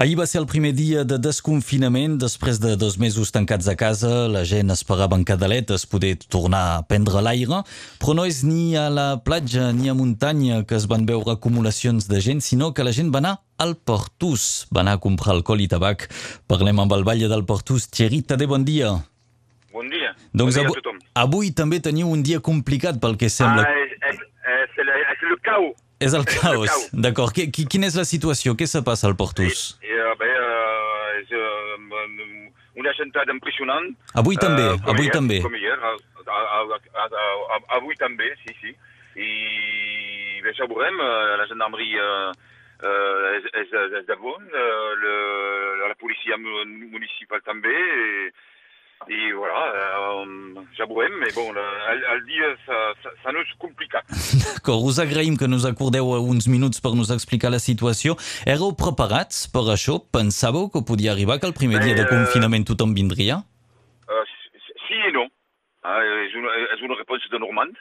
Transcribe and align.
Ahir 0.00 0.16
va 0.16 0.24
ser 0.24 0.38
el 0.40 0.46
primer 0.48 0.70
dia 0.72 1.02
de 1.04 1.18
desconfinament. 1.20 2.14
Després 2.22 2.56
de 2.62 2.70
dos 2.80 2.94
mesos 2.96 3.28
tancats 3.34 3.66
a 3.68 3.74
casa, 3.76 4.08
la 4.32 4.46
gent 4.48 4.72
esperava 4.72 5.18
en 5.18 5.26
cadaletes 5.28 5.84
poder 5.84 6.14
tornar 6.32 6.62
a 6.78 6.82
prendre 6.88 7.20
l'aire, 7.20 7.58
però 8.00 8.14
no 8.16 8.24
és 8.24 8.38
ni 8.48 8.72
a 8.80 8.86
la 8.88 9.18
platja 9.20 9.66
ni 9.76 9.90
a 9.92 9.94
muntanya 9.98 10.62
que 10.64 10.78
es 10.78 10.86
van 10.88 11.04
veure 11.04 11.34
acumulacions 11.34 12.08
de 12.08 12.20
gent, 12.24 12.40
sinó 12.40 12.72
que 12.72 12.86
la 12.86 12.94
gent 12.96 13.12
va 13.12 13.20
anar 13.20 13.34
al 13.60 13.76
Portús, 13.76 14.64
va 14.72 14.80
anar 14.80 14.96
a 14.96 15.02
comprar 15.04 15.34
alcohol 15.36 15.60
i 15.60 15.68
tabac. 15.68 16.08
Parlem 16.48 16.80
amb 16.80 16.96
el 16.96 17.04
Valle 17.04 17.28
del 17.28 17.44
Portús. 17.44 17.90
Thierry 17.92 18.22
Tadé, 18.22 18.46
bon 18.48 18.64
dia. 18.64 18.94
Bon 19.70 19.84
dia. 19.92 20.14
Doncs 20.32 20.56
bon 20.56 20.64
dia 20.64 20.80
avui, 20.80 21.04
avui 21.26 21.52
també 21.52 21.76
teniu 21.84 22.08
un 22.08 22.24
dia 22.24 22.40
complicat 22.40 22.96
pel 23.04 23.20
que 23.20 23.28
sembla. 23.28 23.68
Ah, 23.68 23.84
és, 23.84 23.92
és, 24.14 24.24
és, 24.64 24.80
le, 24.80 24.96
és 25.12 25.28
el 25.28 25.36
caos. 25.44 25.76
és 26.00 26.14
el 26.16 26.20
el 26.24 26.24
caos. 26.24 26.68
caos. 26.72 26.88
D'acord. 26.96 27.34
Qui- 27.36 27.50
qui- 27.52 27.66
Quina 27.68 27.86
és 27.86 27.94
la 27.94 28.06
situació? 28.08 28.56
Què 28.56 28.64
se 28.66 28.80
passa 28.82 29.06
al 29.06 29.14
Portús? 29.20 29.76
I, 29.84 29.92
eh, 29.92 30.14
bé, 30.18 30.26
eh, 30.26 30.32
és 30.32 30.38
eh, 30.40 31.09
una 32.80 32.92
gentada 32.94 33.32
impressionant. 33.32 33.90
Avui 34.14 34.36
també, 34.36 34.62
Eh, 34.72 34.78
com 34.84 34.94
avui 34.94 35.06
hier, 35.08 35.12
també. 35.12 35.40
Com 35.42 35.54
hier, 35.54 35.74
a, 35.76 35.94
a, 36.26 36.40
a, 36.60 36.78
a, 37.04 37.06
a, 37.56 37.58
avui 37.80 37.94
també, 37.96 38.32
sí, 38.46 38.54
sí. 38.60 38.74
I 39.20 40.40
bé, 40.44 40.52
ja 40.56 40.66
veurem, 40.70 41.00
eh, 41.00 41.36
la 41.40 41.46
gendarmeria 41.50 42.06
eh, 42.30 42.32
eh, 42.86 43.40
és, 43.40 43.48
és, 43.64 43.74
és 44.00 44.06
de 44.06 44.16
bon, 44.16 44.40
eh, 44.48 44.94
le, 45.02 45.14
la 45.88 45.94
policia 46.00 46.36
mu- 46.38 46.64
municipal 46.94 47.42
també, 47.44 47.74
i, 47.74 48.30
i 49.08 49.32
voilà, 49.32 49.62
eh, 49.74 50.64
ja 50.76 50.84
veurem, 50.86 51.14
mais 51.18 51.32
bon, 51.34 51.48
el, 51.56 52.02
el 52.12 52.20
dia 52.26 52.50
ça- 52.66 52.92
ça- 53.02 53.12
s'annonce 53.22 53.48
complicat. 53.58 54.02
D'acord, 54.44 54.84
us 54.84 54.98
agraïm 55.00 55.36
que 55.38 55.46
nos 55.46 55.64
acordeu 55.66 56.04
uns 56.20 56.46
minuts 56.46 56.80
per 56.80 56.92
nos 56.94 57.10
explicar 57.10 57.50
la 57.50 57.58
situació. 57.58 58.16
Éreu 58.46 58.74
preparats 58.76 59.46
per 59.48 59.64
això? 59.72 59.98
Pensàveu 60.12 60.68
que 60.70 60.84
podia 60.84 61.12
arribar, 61.12 61.40
que 61.40 61.46
el 61.48 61.54
primer 61.56 61.80
dia 61.80 61.94
de 61.94 62.02
eh, 62.04 62.10
confinament 62.12 62.66
tothom 62.68 62.92
vindria? 62.94 63.40
Euh, 64.10 64.24
si- 64.28 64.74
si 64.86 64.94
et 65.08 65.12
non. 65.16 65.28
Hein, 65.82 66.04
és, 66.28 66.34
una, 66.36 66.52
és 66.76 66.82
una 66.84 66.94
réponse 67.00 67.24
de 67.32 67.38
Normand. 67.38 67.72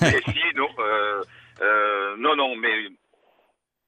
mais 0.00 0.22
si 0.32 0.38
et 0.40 0.56
non. 0.56 0.70
Euh, 0.78 1.22
euh, 1.60 2.16
non, 2.16 2.34
non, 2.34 2.56
mais 2.56 2.88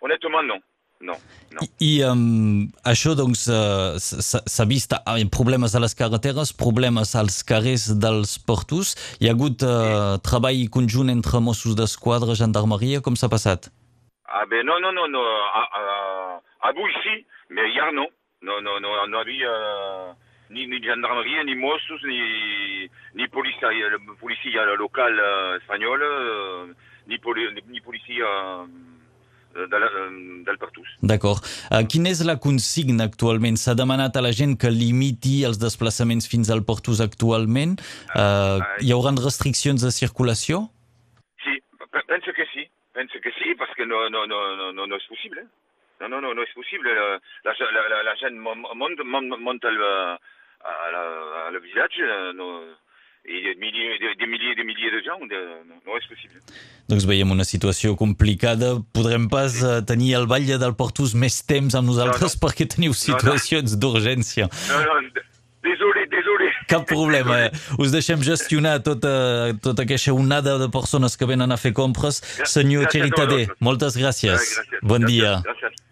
honnêtement, 0.00 0.42
non. 0.46 0.60
Non, 1.00 1.14
non. 1.54 1.62
I, 1.62 1.68
i 1.86 1.90
um, 2.02 2.66
això, 2.82 3.14
doncs, 3.14 3.44
uh, 3.46 3.94
s'ha 4.02 4.66
vist 4.66 4.96
uh, 4.96 5.14
problemes 5.30 5.76
a 5.78 5.82
les 5.84 5.94
carreteres, 5.94 6.50
problemes 6.52 7.14
als 7.14 7.44
carrers 7.46 7.86
dels 8.02 8.34
portos. 8.42 8.96
Hi 9.22 9.30
ha 9.30 9.34
hagut 9.36 9.62
uh, 9.62 10.18
treball 10.26 10.64
conjunt 10.74 11.12
entre 11.14 11.38
Mossos 11.38 11.78
d'Esquadra, 11.78 12.34
Gendarmeria, 12.34 12.98
com 13.00 13.14
s'ha 13.14 13.30
passat? 13.30 13.70
Ah 14.26 14.44
ben 14.50 14.66
non, 14.66 14.82
non, 14.82 14.92
non, 14.92 15.08
non. 15.08 15.22
À, 15.22 15.62
à, 15.78 16.40
à 16.68 16.72
vous 16.72 16.88
ici, 16.98 17.24
mais 17.50 17.70
hier 17.70 17.92
non. 17.92 18.10
Non, 18.40 18.60
non, 18.62 18.78
non, 18.80 18.90
on 19.06 19.12
avait 19.14 19.42
euh, 19.42 20.12
ni, 20.50 20.68
ni 20.68 20.80
gendarmerie, 20.82 21.44
ni 21.44 21.56
Mossos, 21.56 22.02
ni, 22.04 22.88
ni 23.14 23.26
policier 23.28 23.66
euh, 24.58 24.76
local 24.76 25.18
euh, 25.18 25.58
ni, 27.08 27.18
poli, 27.18 27.42
ni, 27.54 27.62
ni 27.68 27.80
del 29.66 30.58
Pertús. 30.58 30.86
D'acord. 31.02 31.42
Uh, 31.70 31.82
quina 31.90 32.08
és 32.14 32.22
la 32.24 32.36
consigna 32.38 33.04
actualment? 33.04 33.56
S'ha 33.58 33.74
demanat 33.74 34.16
a 34.16 34.22
la 34.22 34.30
gent 34.32 34.56
que 34.56 34.70
limiti 34.70 35.44
els 35.44 35.58
desplaçaments 35.58 36.28
fins 36.30 36.50
al 36.50 36.62
Portus 36.64 37.00
actualment? 37.00 37.76
Uh, 38.14 38.62
hi 38.80 38.92
haurà 38.94 39.10
restriccions 39.18 39.82
de 39.82 39.90
circulació? 39.90 40.68
Si, 41.42 41.58
pe- 41.90 42.04
pense 42.06 42.32
que 42.36 42.46
sí, 42.54 42.68
pense 42.94 43.18
que 43.20 43.30
sí, 43.38 43.54
parce 43.58 43.74
que 43.74 43.86
no, 43.86 44.08
no, 44.08 44.26
no, 44.26 44.56
no, 44.56 44.72
no, 44.72 44.86
no 44.86 44.96
es 44.96 45.06
possible. 45.08 45.46
Non, 46.00 46.08
non, 46.08 46.20
non, 46.22 46.34
non, 46.34 46.44
c'est 46.46 46.54
possible. 46.54 46.86
La, 46.94 47.18
la, 47.44 47.52
la, 47.74 47.88
la, 47.90 48.02
la 48.04 48.14
jeune 48.22 48.38
mon- 48.38 48.54
monte, 48.54 49.02
monte, 49.04 49.34
monte 49.40 49.64
à 49.64 49.70
le, 49.70 50.16
à 50.62 50.90
la- 50.92 51.50
le 53.70 53.76
village, 53.76 54.00
euh, 54.00 54.06
no, 54.06 54.12
et 54.12 54.16
des 54.16 54.26
milliers, 54.26 54.54
milliers, 54.56 54.64
milliers 54.64 54.90
de 54.90 55.00
gens, 55.04 55.20
de, 55.20 55.40
no, 55.68 55.74
no 55.86 55.96
és 55.98 56.06
possible. 56.08 56.40
Doncs 56.88 57.04
veiem 57.06 57.30
una 57.30 57.44
situació 57.44 57.94
complicada. 57.96 58.78
Podrem 58.96 59.28
pas 59.28 59.52
uh, 59.62 59.78
tenir 59.84 60.14
el 60.18 60.26
Batlle 60.26 60.58
del 60.58 60.74
Portus 60.74 61.14
més 61.14 61.42
temps 61.44 61.74
amb 61.76 61.88
nosaltres 61.92 62.34
No, 62.36 62.40
perquè 62.48 62.66
teniu 62.66 62.94
situacions 62.96 63.76
d'urgència. 63.78 64.48
Non, 64.70 64.84
non, 64.88 65.10
d- 65.14 65.24
désolé, 65.68 66.06
désolé. 66.12 66.48
Cap 66.68 66.86
problema. 66.88 67.38
eh? 67.46 67.50
Us 67.78 67.92
deixem 67.92 68.20
gestionar 68.24 68.78
tota, 68.84 69.54
tota 69.62 69.84
aquesta 69.84 70.12
onada 70.12 70.58
de 70.58 70.68
persones 70.72 71.16
que 71.16 71.26
venen 71.28 71.52
a 71.52 71.56
fer 71.60 71.72
compres. 71.76 72.22
Senyor 72.44 72.84
gràcies 72.86 72.92
Thierry 72.92 73.12
a 73.12 73.16
Tadé, 73.20 73.38
vosaltres. 73.44 73.60
moltes 73.60 73.96
gràcies. 74.00 74.36
Gràcies. 74.36 74.82
Bon 74.82 75.00
Gràcies, 75.04 75.12
dia. 75.16 75.36
Gràcies. 75.44 75.84